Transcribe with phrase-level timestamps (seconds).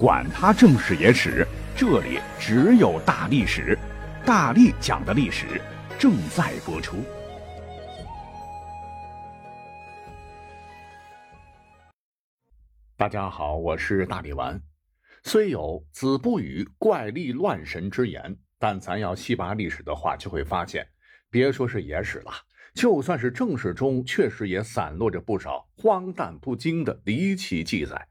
[0.00, 3.78] 管他正史野史，这里只有大历史，
[4.24, 5.60] 大力讲的历史
[5.98, 7.04] 正在播出。
[12.96, 14.58] 大家好，我是大力丸。
[15.22, 20.88] 虽有“子不语怪力乱神”之言，但咱要细扒历史的话，就会发现，
[21.28, 22.32] 别说是野史了，
[22.72, 28.08] 就算是正史中，确实也散落着不少荒诞不经的离奇记载。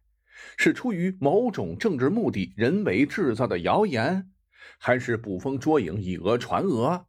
[0.57, 4.30] 是出于某种政治目的人为制造的谣言，
[4.77, 7.05] 还是捕风捉影以讹传讹？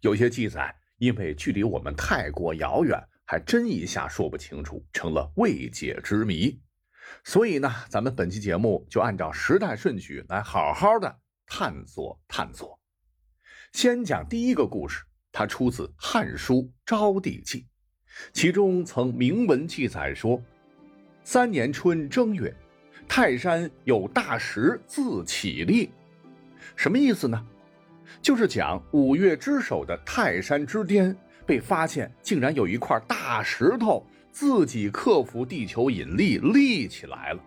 [0.00, 6.60] 有些记载因为距离我们太过遥远，还真一下说不清楚，成了未解之谜。
[7.24, 12.78] 所以呢，咱们本期节目就按照时代顺序来好好的探索探索。
[13.72, 17.60] 先讲第一个故事，它出自《汉书·昭帝纪》，
[18.32, 20.42] 其中曾明文记载说。
[21.22, 22.52] 三年春正月，
[23.12, 25.90] 泰山有大石自起立，
[26.76, 27.44] 什么意思呢？
[28.22, 37.42] 就是讲五岳之首的泰山之巅被发现，竟然有一块大石头自己克服地球引力立起来了。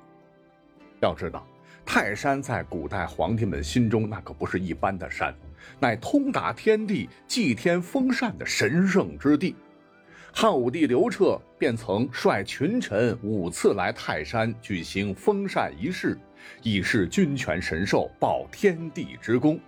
[1.01, 1.47] 要知道，
[1.85, 5.33] 泰山在古代皇帝们心中那可不是一般的山，
[5.79, 9.55] 乃通达天地、祭天封禅的神圣之地。
[10.35, 16.17] 汉武帝刘彻便曾率群臣五次来泰山举行封禅仪式，
[16.63, 19.59] 以示君权神授，报天地之功。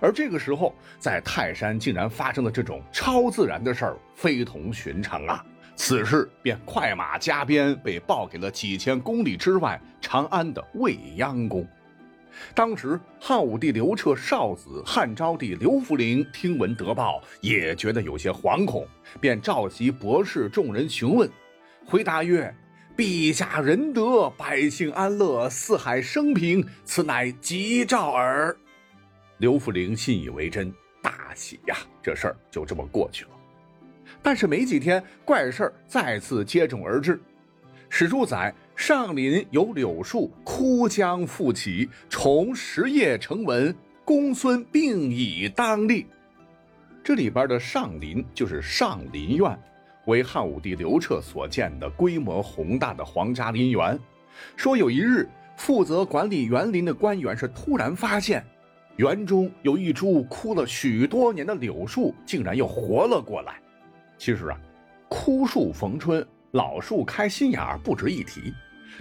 [0.00, 5.44] 而这个时候，在泰山竟然发生了这种超自然的事儿，非同寻常啊！
[5.76, 11.68] 此事便快马加鞭，被报给了几千公里之外长安的未央宫。
[12.54, 18.86] 当时，汉武帝刘彻少子汉昭帝刘弗陵听闻得报，也觉得有些惶恐，
[19.20, 21.30] 便召集博士众人询问。
[21.84, 22.54] 回答曰
[22.96, 28.56] ：“陛下仁德，百姓安乐，四海升平，此乃吉兆耳。”
[29.38, 30.72] 刘弗陵信以为真，
[31.02, 31.76] 大喜呀！
[32.02, 33.30] 这事儿就这么过去了。
[34.22, 37.20] 但是没几天，怪事儿再次接踵而至。
[37.88, 38.54] 史书载。
[38.84, 43.72] 上林有柳树，枯将复起，重十叶成文。
[44.04, 46.04] 公孙病已当立。
[47.00, 49.56] 这里边的上林就是上林苑，
[50.06, 53.96] 为汉武帝刘彻所建的规模宏大的皇家林园。
[54.56, 58.44] 说有一日，负责管理园林的官员是突然发现，
[58.96, 63.60] 园中有一株枯了许多年的柳树，竟然又活了过来。
[64.18, 64.58] 其实啊，
[65.08, 68.52] 枯树逢春，老树开新芽，不值一提。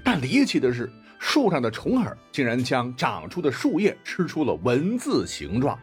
[0.04, 5.78] 但离奇的是，树上的虫儿竟然将长出的树叶吃出了文字形状。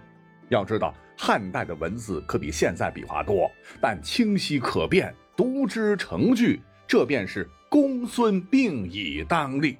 [0.48, 6.60] 要知道，汉代的文字可比现在笔画多，但清晰可辨，读之成句。
[6.86, 9.76] 这便是公孙病已当立。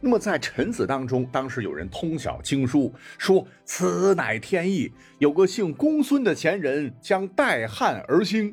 [0.00, 8.52] 那么在臣子当中，当时有人通晓经书，说此乃天意，有个姓公孙的贤人将代汉而兴。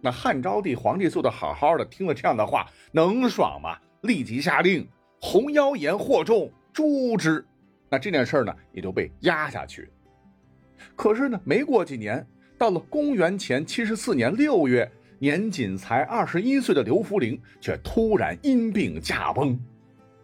[0.00, 3.76] 那汉昭帝皇帝做的好好的，听了这样的话，能爽吗？
[4.08, 4.88] 立即下令，
[5.20, 7.44] 红妖言惑众，诛之。
[7.90, 9.88] 那这件事呢，也就被压下去。
[10.96, 12.26] 可是呢，没过几年，
[12.56, 19.58] 到了公元前七十四年六月，年仅才二十一岁的刘弗陵却突然因病驾崩。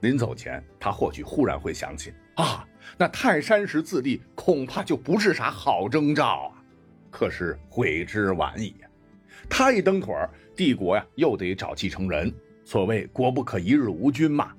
[0.01, 6.63] 临走前，他或许忽然会想起啊，那泰山石自立，恐怕就不是啥好征兆啊。
[7.11, 8.75] 可是悔之晚矣，
[9.49, 10.15] 他一蹬腿
[10.57, 12.33] 帝国呀，又得找继承人。
[12.65, 14.53] 所谓国不可一日无君嘛，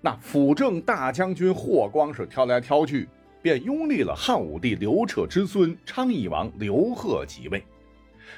[0.00, 3.08] 那辅政大将军霍光是挑来挑去，
[3.42, 7.62] 便拥立了汉武帝刘彻之孙昌邑王刘贺即位。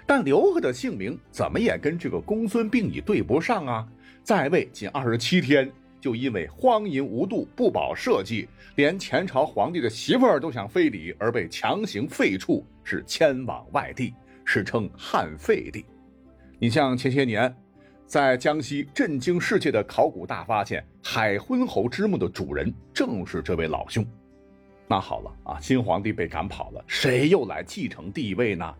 [0.06, 3.86] 但刘贺的姓名怎么也跟这个公孙病已对不上啊！
[4.22, 5.70] 在位仅二十七天，
[6.00, 14.14] 就因为荒淫无度、不保社稷，连前朝皇帝的媳妇儿都想非礼，而被强行废黜，是迁往外地，
[14.46, 15.84] 史称汉废帝。
[16.58, 17.54] 你像前些年。
[18.10, 24.04] 在江西震惊世界的考古大发现，海昏侯之墓的主人正是这位老兄。
[24.88, 28.74] 那好了啊，新皇帝被赶跑了，谁又来继承帝位呢？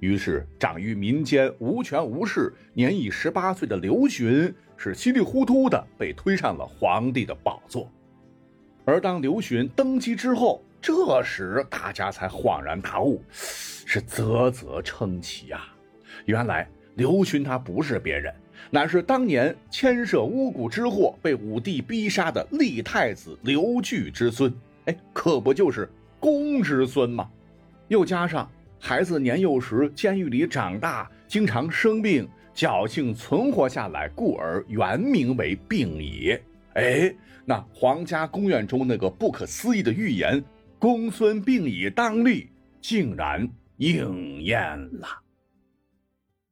[0.00, 7.90] 于是，长于民间、无权无势、年已十八岁的刘询，是稀里糊涂的被推上了皇帝的宝座。
[8.84, 15.74] 而当刘询登基之后，这时大家才恍然大悟，是啧啧称奇啊！
[16.26, 18.30] 原来刘询他不是别人。
[18.70, 24.52] 乃是当年牵涉巫蛊之祸被武帝逼杀的立太子刘据之孙，
[24.86, 25.88] 哎，可不就是
[26.18, 27.28] 公之孙吗？
[27.88, 36.42] 又加上孩子年幼时监狱里长大，经常生病，侥幸存活下来，故而原名为病也。
[36.74, 37.14] 哎，
[37.44, 40.42] 那皇家宫苑中那个不可思议的预言
[40.78, 42.48] “公孙病已当立”
[42.80, 44.58] 竟然应验
[44.98, 45.21] 了。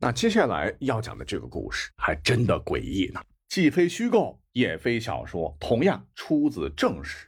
[0.02, 7.26] 那接下来要讲的这个故事还真的诡异呢，既非虚构，也非小说，同样出自正史。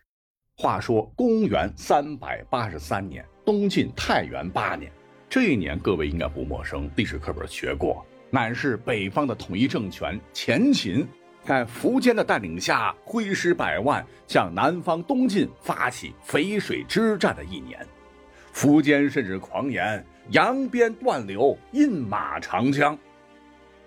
[0.57, 4.91] 话说公元三百八十三年，东晋太元八年，
[5.29, 11.07] 这一年各位应该不陌生，历史课本学过，乃是北方的统一政权前秦。
[11.45, 17.87] 在苻坚的带领下，挥师百万向南方东晋发起淝水之战的一年。
[18.55, 22.97] 苻坚甚至狂言：“扬鞭断流，饮马长江。”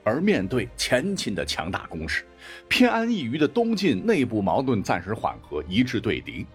[0.04, 2.24] 而面对前秦的强大攻势，
[2.68, 6.46] 偏安一隅的东晋内部矛盾暂时缓和，一致对敌。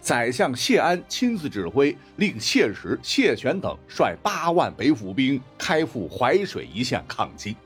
[0.00, 7.56] 宰相谢安亲自指挥，令谢石、谢玄等率八万北府兵开赴淮水一线抗击。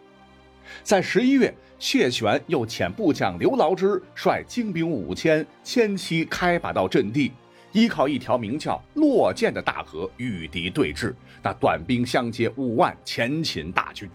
[0.82, 1.52] 在十一月。
[1.76, 7.31] 谢玄又遣部将刘牢之率精兵五千，先期开拔到阵地，
[7.74, 11.12] 依靠一条名叫洛涧的大河与敌对峙。
[11.42, 14.08] 那短兵相接五万前秦大军。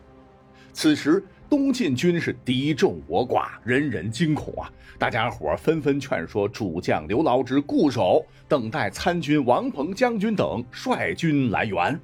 [0.71, 4.71] 此时东晋军是敌众我寡，人人惊恐啊！
[4.97, 11.99] 大家伙纷纷劝说主将刘牢之固守，等待参军王鹏将军等率军来援。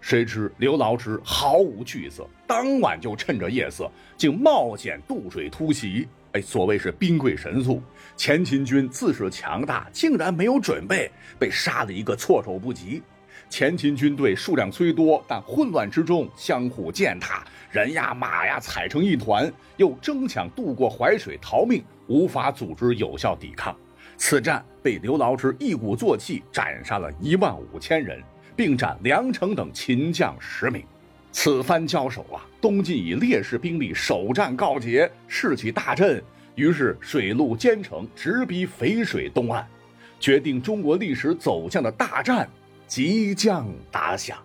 [0.00, 6.08] 谁知刘牢之毫无惧色，当晚就趁着夜色，竟冒险渡水突袭。
[6.32, 7.82] 哎，所谓是兵贵神速，
[8.16, 13.02] 前秦军自恃强大，竟然没有准备，被杀了一个措手不及。
[13.50, 23.76] 前秦军队数量虽多，但混乱之中相互践踏，人呀马呀踩成一团，又争抢渡过淮水逃命，无法组织有效抵抗。
[24.16, 28.22] 此战被刘牢之一鼓作气斩杀了一万五千人。
[28.54, 30.84] 并斩梁成等秦将十名。
[31.32, 36.22] 此番交手啊，东晋以劣势兵力首战告捷，士气大振。
[36.54, 39.64] 于是水陆兼程，直逼淝水东岸，
[40.20, 42.46] 决定中国历史走向的大战
[42.86, 44.36] 即将打响。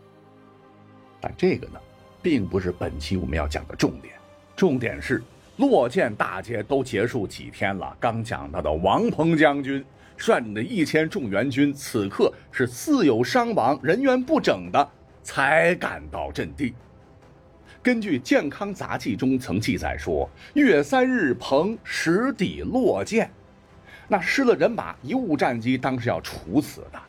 [1.20, 1.80] 但这个呢，
[2.22, 4.14] 并不是本期我们要讲的重点。
[4.56, 5.22] 重点是
[5.58, 9.84] 洛涧大捷都结束几天了，刚讲到的王鹏将军。
[10.20, 14.90] 率领的一千众援军，此刻是似有伤亡、人员不整的，
[15.28, 16.74] 才赶到阵地。
[17.84, 23.30] 根据《健康杂记》中曾记载说：“月三日，鹏实抵洛涧。”
[24.08, 27.00] 那失了人马、贻误战机，当是要处死的。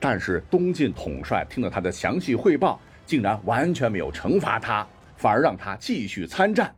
[0.00, 4.84] 但是东晋统帅听了他的详细汇报，竟然完全没有惩罚他，
[5.16, 6.74] 反而让他继续参战。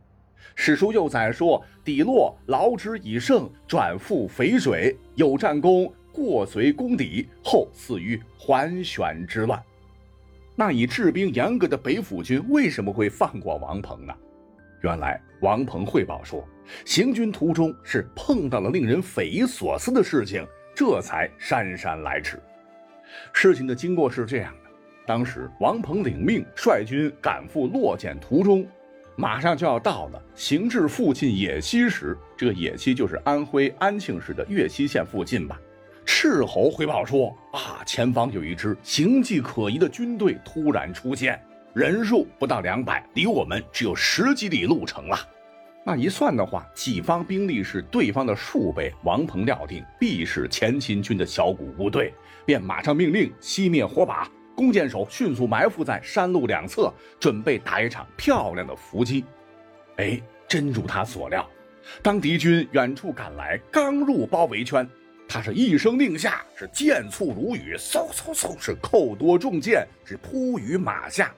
[0.53, 9.59] 史书又载说，底落劳之以胜，转赴淝水，有战功，过隋攻底，后死于桓玄之乱。
[10.55, 14.13] 那以治兵严格的北府军为什么会放过王鹏呢？
[14.81, 16.47] 原来王鹏汇报说，
[16.85, 22.39] 行军途中是碰到了令人匪夷所思的事情，这才姗姗来迟。
[23.33, 24.69] 事情的经过是这样的：
[25.05, 28.65] 当时王鹏领命率军赶赴洛涧途中。
[29.17, 35.57] 马上就要到了，行至附近野溪时，这个野溪就是安徽安庆市的岳西县附近吧。
[36.05, 41.41] 斥候回报说：“啊，前方有一支形迹可疑的军队突然出现，
[41.73, 45.17] 人数不到两百，离我们只有十几里路程了。
[45.83, 48.93] 那一算的话，己方兵力是对方的数倍。
[49.03, 52.13] 王鹏料定必是前秦军的小股部队，
[52.45, 59.25] 便马上命令熄灭火把。”弓箭手迅速埋伏在山路两侧，准备打一场漂亮的伏击。
[59.97, 61.45] 哎，真如他所料，
[62.01, 64.89] 当敌军远处赶来，刚入包围圈，
[65.35, 71.29] 他是一声令下，是箭簇如雨，嗖嗖嗖，是扣多中箭，是扑于马下。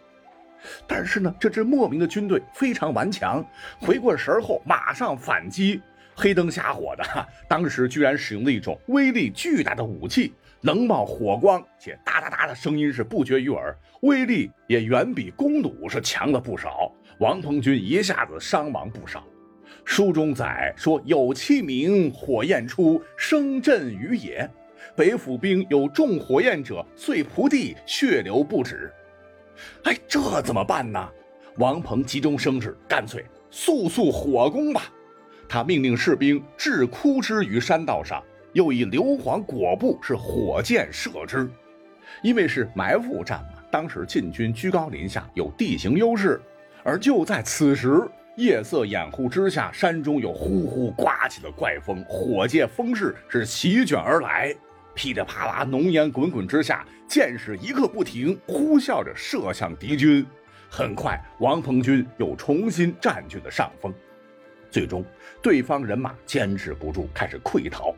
[0.85, 3.43] 但是呢，这支莫名的军队非常顽强，
[3.79, 5.81] 回过神后马上反击，
[6.13, 10.31] 黑灯瞎火的，当时居然使用了一种威力巨大的武器。
[10.61, 16.91] 能冒火光，且哒哒哒的声音是不绝于耳，威力也远比弓弩是强了不少。
[17.17, 19.25] 王鹏军一下子伤亡不少。
[19.89, 24.47] 书中载说：“有器名，火焰出，声震于野。
[24.97, 28.91] 北府兵有中火焰者，遂仆地，血流不止。”
[29.85, 31.09] 哎，这怎么办呢？
[31.55, 34.91] 王鹏急中生智，干脆速速火攻吧。
[35.47, 38.21] 他命令士兵置枯枝于山道上。
[38.51, 41.49] 又以硫磺裹布，是火箭射之。
[42.21, 46.41] 因为是埋伏战嘛，当时晋军居高临下，有地形优势。
[46.83, 48.01] 而就在此时，
[48.37, 54.55] 夜色掩护之下，山中有呼呼刮起了怪风，火借风势是席卷而来，
[54.93, 60.23] 噼里啪啦，浓烟滚滚之下，箭矢一刻不停，呼啸着射向敌军。
[60.69, 63.91] 很快，王鹏军又重新占据了上风。
[64.69, 65.03] 最终，
[65.41, 67.91] 对方人马坚持不住，开始溃逃。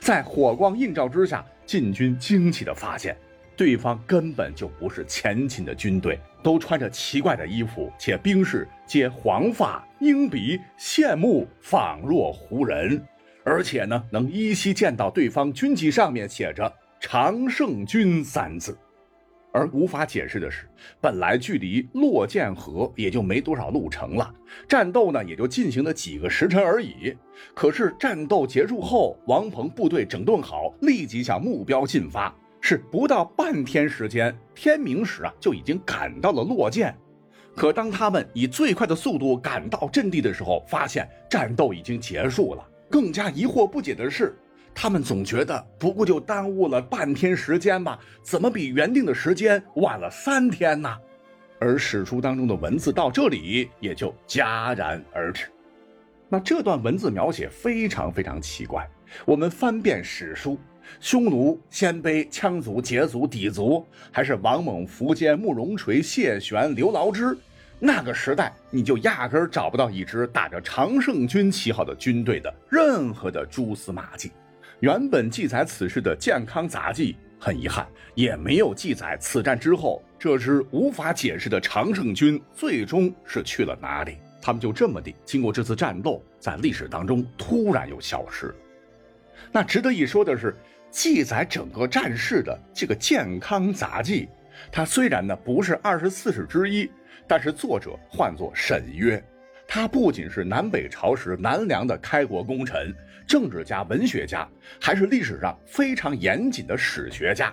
[0.00, 3.14] 在火光映照之下，晋军惊奇地发现，
[3.54, 13.04] 对方根本就不是前秦的军队，都穿着奇怪的衣服，且兵士皆黄发鹰鼻，羡慕仿若胡人。
[13.42, 16.72] 而且呢，能依稀见到对方军旗上面写着
[17.02, 18.78] “常胜军”三字。
[19.52, 20.68] 而无法解释的是，
[21.00, 24.32] 本来距离洛涧河也就没多少路程了，
[24.68, 27.12] 战斗呢也就进行了几个时辰而已。
[27.56, 32.32] 可是战斗结束后，王鹏部队整顿好，立即向目标进发，
[32.68, 36.92] 是不到半天时间，天明时啊就已经赶到了洛涧。
[37.54, 42.68] 可当他们以最快的速度赶到阵地的时候，发现战斗已经结束了。
[42.90, 44.36] 更加疑惑不解的是。
[44.74, 50.92] 他们总觉得不过就耽误了半天时间吧，怎么比原定的时间晚了三天呢？
[51.60, 55.46] 而史书当中的文字到这里也就戛然而止。
[56.28, 58.90] 那这段文字描写非常非常奇怪。
[59.24, 60.58] 我们翻遍史书，
[61.00, 67.36] 匈奴、鲜卑、羌族、羯族、氐族，还是王猛、苻坚、慕容垂、谢玄、刘牢之，
[67.78, 74.30] 那个时代你就压根儿找不到一支打着常胜军旗号的军队的任何的蛛丝马迹。
[74.80, 84.16] 原本记载此事的《健康杂记》，很遗憾也没有记载此战之后这支无法解释的常胜军最终是去了哪里。
[84.40, 88.54] 他们就这么地经过这次战斗，在历史当中突然又消失了。
[89.50, 90.54] 那值得一说的是，
[90.96, 94.22] 记载整个战事的这个《健康杂记》，
[94.72, 96.90] 它虽然呢不是二十四史之一，
[97.28, 99.22] 但是作者唤作沈约。
[99.68, 102.94] 他不仅是南北朝时南梁的开国功臣、
[103.26, 104.48] 政治家、文学家，
[104.80, 107.52] 还是历史上非常严谨的史学家。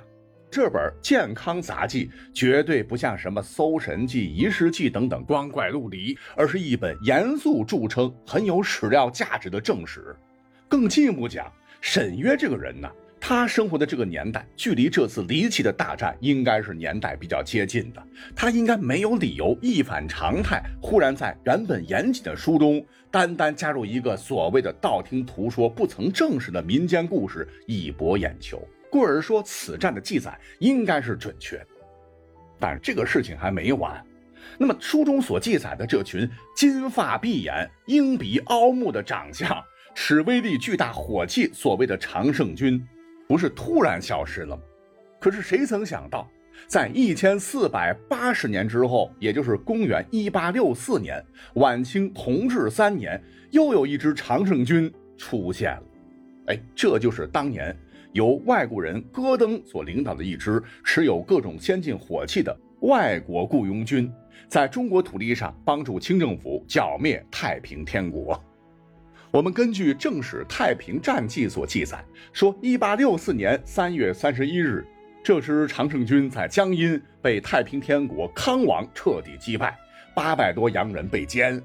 [0.50, 10.16] 这本《健康杂记》绝对不像什么《搜神记》《遗失记》等等光怪陆离，而是一本严肃著称、很有史料价值的正史。
[10.70, 12.90] 更进一步讲，沈约这个人呢？
[13.26, 18.06] 他生活的这个年代，距离这次离奇的大战应该是年代比较接近的。
[18.36, 28.62] 他应该没有理由一反常态，忽然在原本严谨的书中，单单加入一个所谓的道听途说、不曾证实的民间故事以博眼球。
[28.92, 31.68] 故而说，此战的记载应该是准确的。
[32.60, 34.06] 但这个事情还没完。
[34.58, 39.50] 那么书中所记载的这群金发碧眼、鹰鼻凹目的长相、
[39.96, 42.86] 持威力巨大火器所谓的常胜军。
[43.34, 44.62] 不是突然消失了吗？
[45.20, 46.30] 可是谁曾想到，
[46.68, 51.20] 在一千四百八十年之后，也就是公元一八六四年，
[51.56, 55.84] 晚清同治三年，又有一支常胜军出现了。
[56.46, 57.76] 哎，这就是当年
[58.12, 64.14] 由外国人戈登所领导的一支持有各种先进火器的外国雇佣军，
[64.48, 68.40] 在中国土地上帮助清政府剿灭太平天国。
[69.34, 74.86] 我们根据正史《太平战记》所记载，说，一八六四年三月三十一日，
[75.24, 79.76] 这支常胜军在江阴被太平天国康王彻底击败，
[80.14, 81.60] 八百多洋人被歼。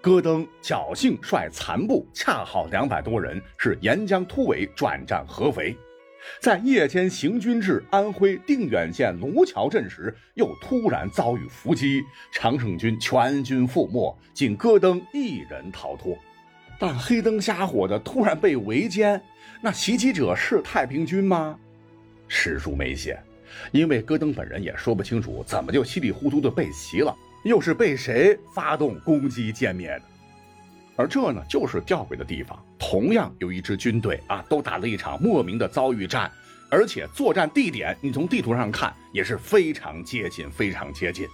[0.00, 5.76] 戈登侥幸率残部恰好两百多人，是沿江突围转战合肥，
[6.40, 12.02] 在夜间行军至安徽定远县卢桥镇时，又突然遭遇伏击，
[12.32, 16.18] 常胜军全军覆没，仅戈登一人逃脱。
[16.82, 19.20] 但黑灯瞎火的突然被围歼，
[19.60, 21.56] 那袭击者是太平军吗？
[22.26, 23.16] 史书没写，
[23.70, 30.02] 因为戈登本人也说不清楚怎么就稀里糊涂的被袭了，又是被谁发动攻击歼灭的。
[30.96, 32.60] 而这呢，就是吊诡的地方。
[32.80, 36.28] 同样有一支军队啊，都打了一场莫名的遭遇战，
[36.68, 41.28] 而且作战地点你从地图上看也是非常接近，非常接近，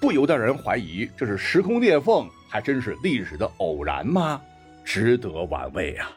[0.00, 4.40] 不由得让人怀疑这是时空裂缝，还真是历史的偶然吗？
[4.84, 6.10] 值得玩味啊！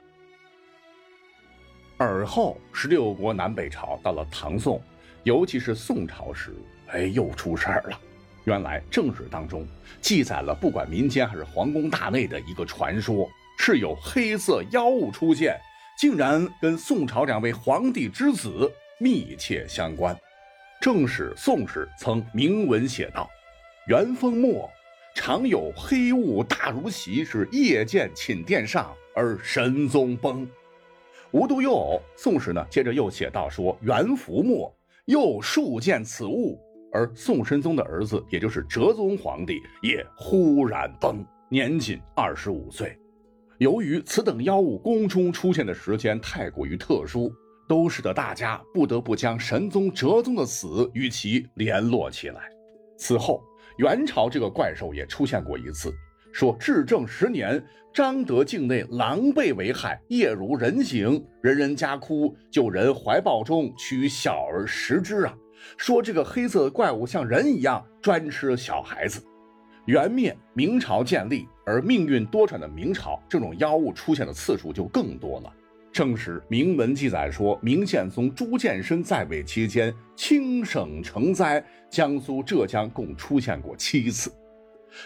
[1.97, 4.81] 而后十六国南北朝到了唐宋，
[5.23, 6.53] 尤其是宋朝时，
[6.87, 7.99] 哎，又出事儿了。
[8.43, 9.65] 原来正史当中
[10.01, 15.57] 记载了，不管民间还是皇宫大内的一个传说，是有黑色妖物出现，
[15.97, 20.15] 竟然跟宋朝两位皇帝之子密切相关。
[20.81, 23.27] 正史《宋史》曾明文写道
[23.87, 24.69] ：“元丰末。”
[25.15, 30.47] 常有黑雾大如席，是夜见寝殿上而神宗崩。
[31.31, 34.71] 无独有偶，《宋史》呢接着又写道说，元符末
[35.05, 36.59] 又数见此物，
[36.91, 42.95] 而宋神宗的儿子，也就是哲宗皇帝，也忽然崩，年仅二十五岁。
[43.57, 47.33] 由于此等妖物宫中出现的时间太过于特殊，
[47.69, 52.41] 都使得大家不得不将神宗哲宗的死与其联络起来。
[52.97, 53.41] 此后。
[53.77, 55.93] 元朝这个怪兽也出现过一次，
[56.31, 57.61] 说至正十年，
[57.93, 65.33] 张德境内狼狈为害，夜如人形，人人家哭，就人怀抱中取小儿食之啊。
[65.77, 69.21] 说这个黑色的怪物像人一样专吃小孩子。
[69.85, 75.53] 元灭，明朝建立，而命运多舛的明朝，这种妖物出现的次数就更多了。
[75.95, 84.29] 正史明文记载说，明宪宗朱见深在位期间，清省成灾，江苏、浙江共出现过七次。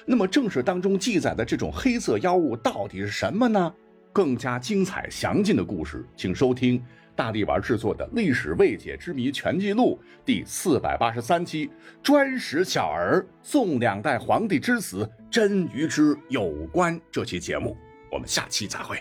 [0.04, 3.72] 那么正史当中记载的这种黑色妖物到底是什么呢？
[4.12, 6.84] 更加精彩详尽的故事，请收听
[7.16, 11.70] 大力丸制作的《历史未解之谜全记录》第四百八十三期，
[12.02, 17.00] 专食小儿宋两代皇帝之死，真与之有关。
[17.12, 17.78] 这期节目，
[18.12, 18.98] 我们下期再会。